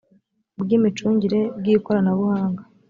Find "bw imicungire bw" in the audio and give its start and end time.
0.61-1.65